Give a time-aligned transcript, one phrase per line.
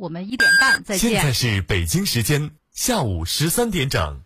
[0.00, 1.10] 我们一点半再见。
[1.10, 4.22] 现在是北京时间下午十三点整。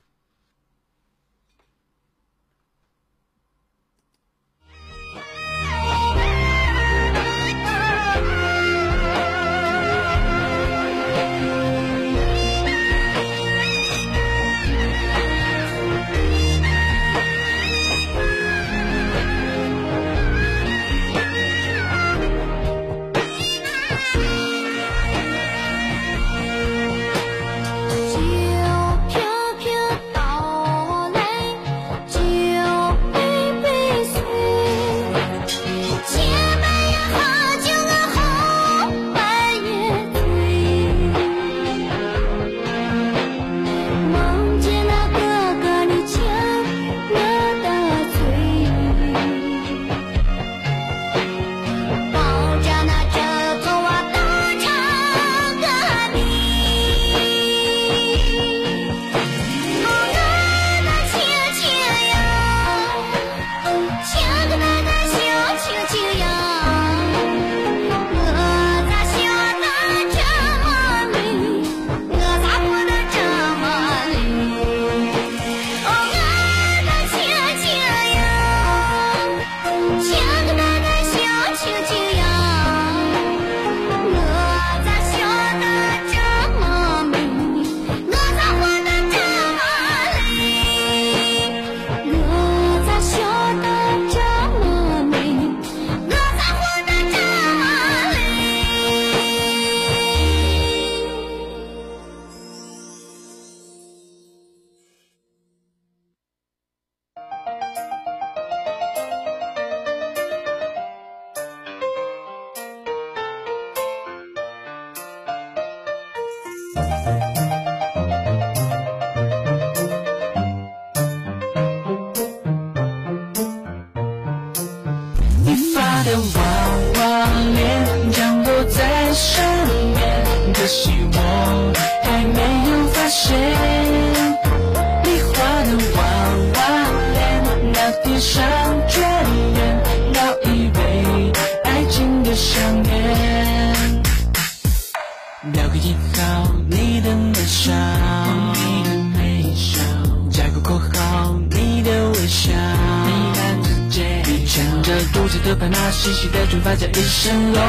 [156.05, 157.63] 细细的卷发加一身洛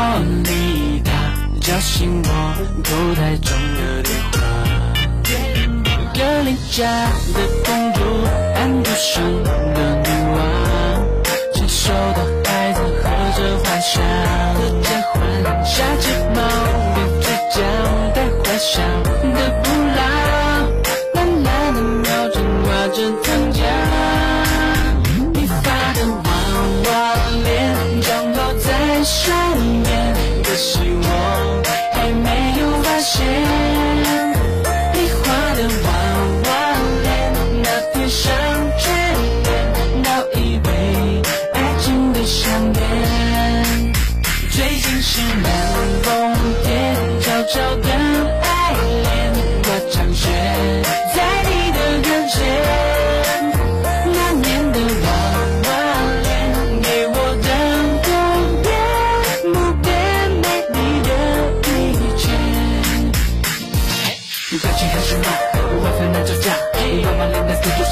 [0.44, 1.09] 丽塔，
[1.62, 2.29] 叫醒我
[2.84, 4.35] 口袋中的电话。
[6.13, 6.84] 格林家
[7.34, 8.01] 的公主，
[8.56, 10.38] 安徒生的女王，
[11.53, 13.03] 牵手的孩子喝
[13.38, 14.03] 着花香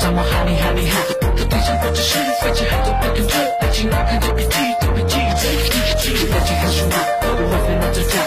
[0.03, 0.99] 让我哈你哈你哈，
[1.37, 6.95] 头顶上不只是飞机，还在被跟着爱情，看着笔记，特别记，最记记，爱情还是我，
[7.39, 8.19] 我飞到这家，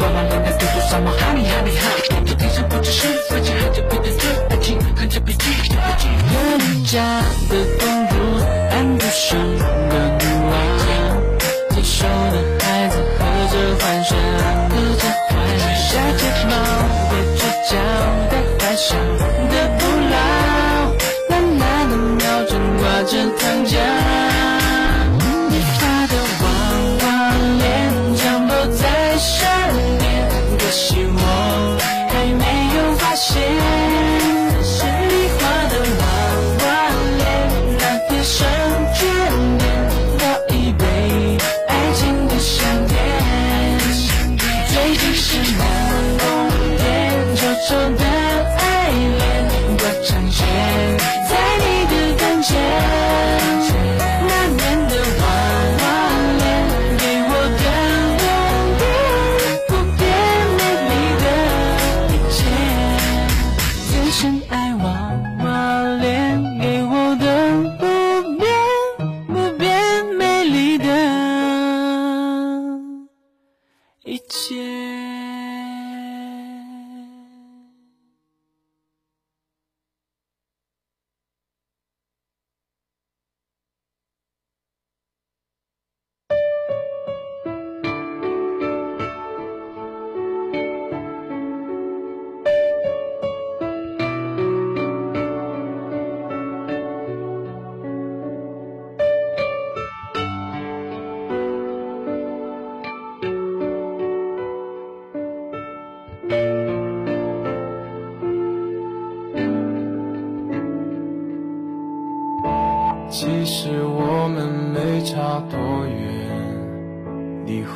[0.00, 1.88] 娃娃脸的嘟嘟，让我哈你哈你哈，
[2.26, 6.04] 头顶上不只是飞机，还在被跟着爱情，看着笔记，特别记。
[6.28, 7.00] 格林家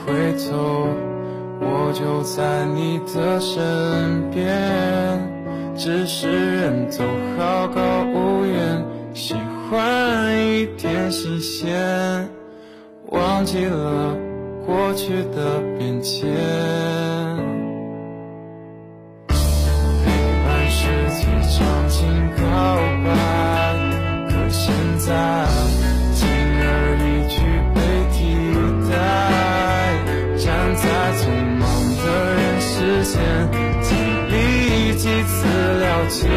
[0.06, 0.86] 回头
[1.60, 5.20] 我就在你的身边
[5.76, 7.04] 只是人都
[7.36, 9.34] 好高骛远喜
[9.68, 12.28] 欢一点新鲜
[13.08, 14.16] 忘记了
[14.64, 16.95] 过去的变迁。
[35.96, 36.28] 了解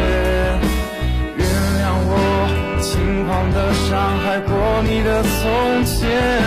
[1.36, 6.39] 原谅我轻狂的伤害过你的从前。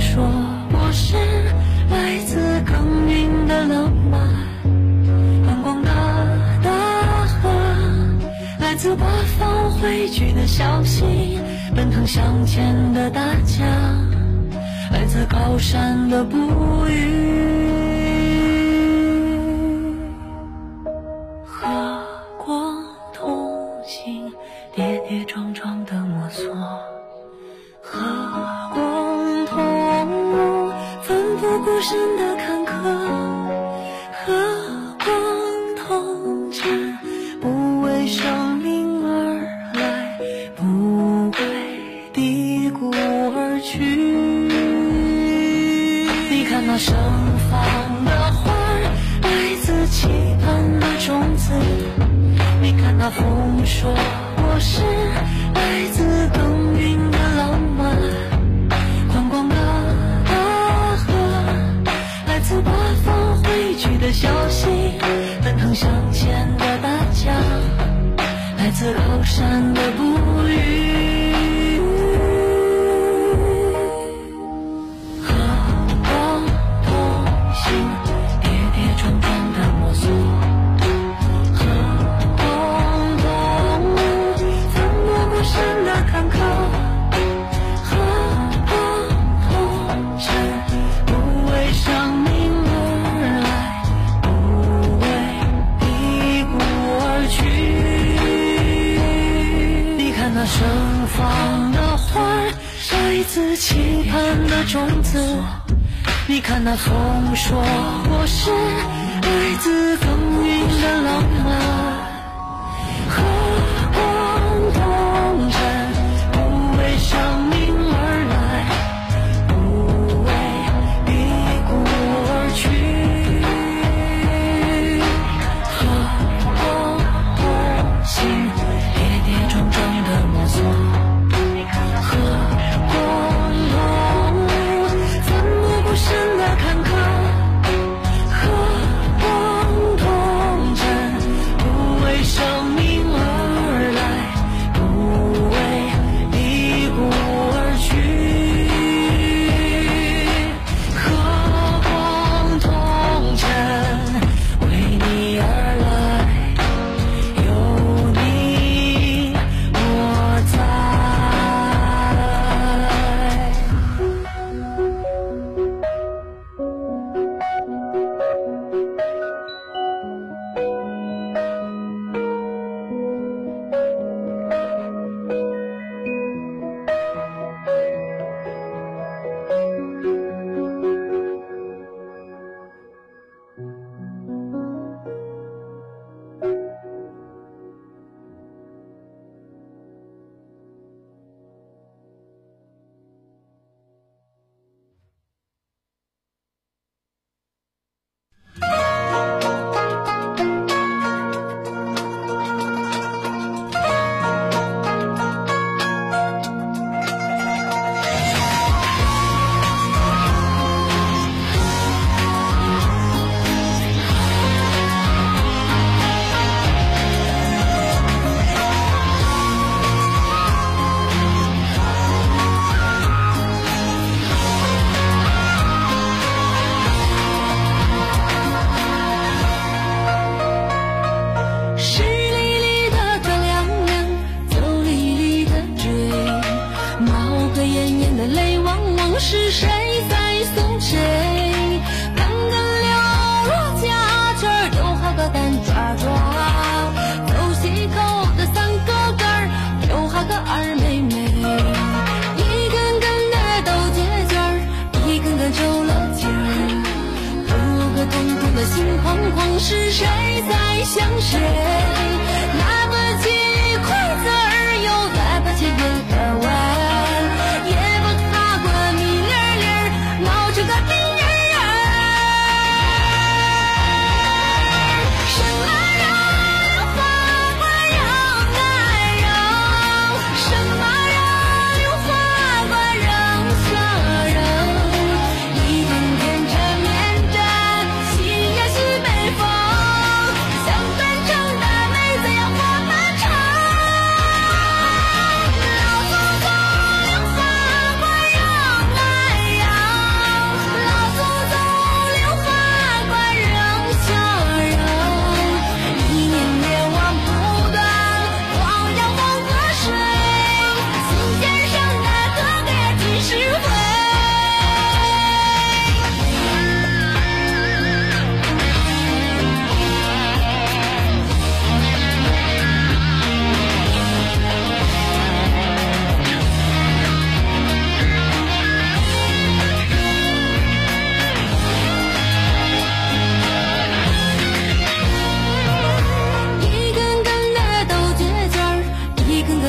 [0.00, 0.22] 说
[0.72, 1.16] 我是
[1.90, 2.36] 来自
[2.66, 4.20] 耕耘的浪漫
[5.44, 5.90] 宽广的
[6.62, 7.48] 大河
[8.60, 9.06] 来自八
[9.38, 11.38] 方汇聚的小溪
[11.74, 13.66] 奔腾向前的大江
[14.92, 16.36] 来自高山的哺
[16.88, 17.95] 育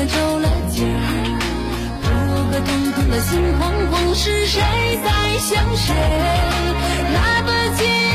[0.08, 0.98] 皱了筋儿，
[2.02, 3.60] 如个痛痛的心慌
[3.90, 4.60] 慌，是谁
[5.04, 5.94] 在想谁？
[7.12, 8.07] 那段情。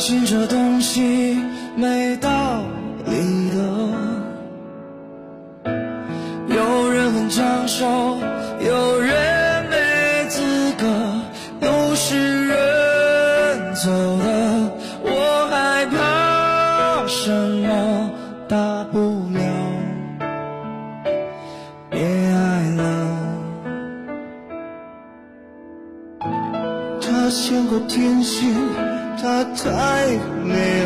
[0.00, 1.36] 信这东西
[1.76, 2.30] 没道
[3.04, 3.60] 理的，
[6.48, 8.29] 有人很抢手。
[29.62, 30.08] 太
[30.42, 30.79] 美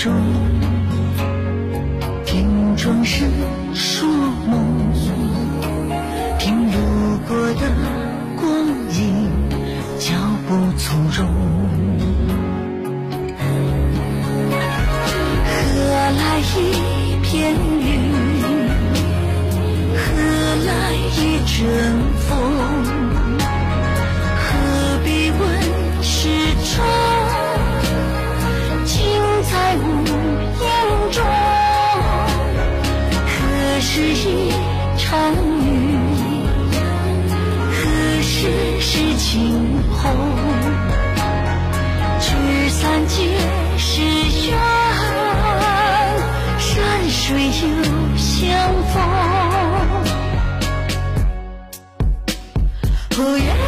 [0.00, 0.59] 消
[53.12, 53.59] Oh yeah.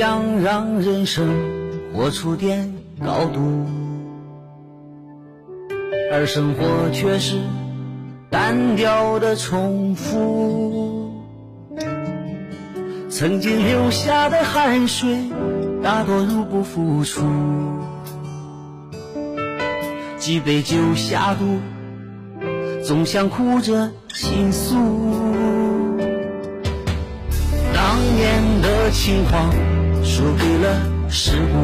[0.00, 1.28] 想让人生
[1.92, 2.72] 活出点
[3.04, 3.66] 高度，
[6.10, 7.36] 而生活却是
[8.30, 11.12] 单调的重复。
[13.10, 15.18] 曾经流下的汗水，
[15.82, 17.20] 大多入不敷出。
[20.16, 21.58] 几杯酒下肚，
[22.82, 24.76] 总想哭着倾诉。
[27.74, 29.50] 当年的情况
[30.20, 30.68] 输给了
[31.08, 31.56] 世故，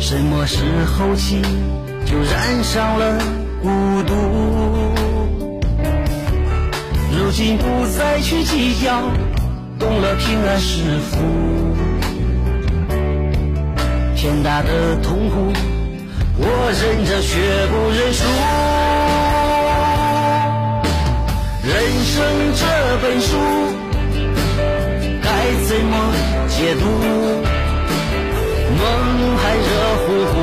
[0.00, 1.40] 什么时候起
[2.04, 3.16] 就染上了
[3.62, 3.68] 孤
[4.02, 4.12] 独？
[7.16, 9.02] 如今不再去计较，
[9.78, 11.16] 懂了平安是福。
[14.16, 15.52] 天大的痛苦，
[16.38, 17.38] 我忍着却
[17.70, 18.24] 不认输。
[21.62, 21.72] 人
[22.04, 22.14] 生
[22.56, 22.66] 这
[23.00, 23.36] 本书，
[26.48, 26.84] 解读？
[28.76, 28.80] 梦
[29.36, 29.66] 还热
[30.00, 30.34] 乎乎，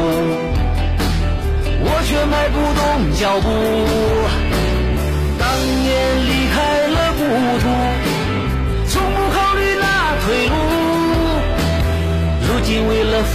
[1.84, 2.82] 我却迈不动
[3.20, 3.46] 脚步。
[5.38, 5.44] 当
[5.84, 5.90] 年
[6.26, 6.56] 离开
[6.88, 7.20] 了故
[7.60, 7.64] 土，
[8.88, 9.86] 从不考虑那
[10.24, 10.54] 退路。
[12.48, 13.34] 如今为了父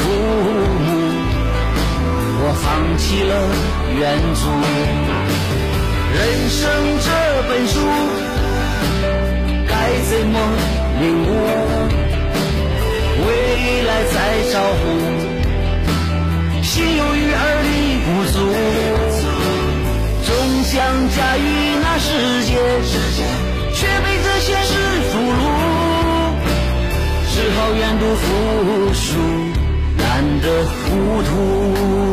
[0.87, 0.89] 母，
[2.43, 2.65] 我放
[2.97, 3.33] 弃了
[3.99, 4.03] 远
[4.35, 4.41] 足。
[6.15, 6.63] 人生
[7.05, 7.07] 这
[7.49, 7.75] 本书，
[14.05, 14.17] 在
[14.53, 14.85] 招呼，
[16.63, 17.69] 心有余而力
[18.05, 18.37] 不足，
[20.25, 20.29] 总
[20.65, 20.75] 想
[21.11, 21.41] 驾驭
[21.83, 22.09] 那世
[22.45, 22.51] 界，
[23.75, 24.71] 却被这现实
[25.11, 25.41] 俘虏，
[27.33, 28.25] 只好愿赌服
[28.95, 29.05] 输，
[29.97, 30.05] 难
[30.41, 32.06] 得糊涂。